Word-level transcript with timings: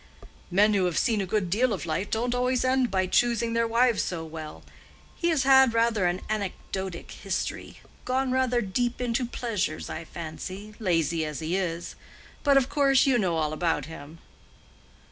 "Men 0.49 0.73
who 0.73 0.85
have 0.85 0.97
seen 0.97 1.21
a 1.21 1.27
good 1.27 1.51
deal 1.51 1.73
of 1.73 1.85
life 1.85 2.09
don't 2.09 2.33
always 2.33 2.65
end 2.65 2.89
by 2.89 3.05
choosing 3.05 3.53
their 3.53 3.67
wives 3.67 4.01
so 4.01 4.25
well. 4.25 4.63
He 5.15 5.29
has 5.29 5.43
had 5.43 5.75
rather 5.75 6.07
an 6.07 6.21
anecdotic 6.27 7.11
history—gone 7.11 8.31
rather 8.31 8.61
deep 8.61 8.99
into 8.99 9.27
pleasures, 9.27 9.91
I 9.91 10.05
fancy, 10.05 10.73
lazy 10.79 11.23
as 11.23 11.39
he 11.39 11.55
is. 11.55 11.93
But, 12.41 12.57
of 12.57 12.67
course, 12.67 13.05
you 13.05 13.19
know 13.19 13.35
all 13.35 13.53
about 13.53 13.85
him." 13.85 14.17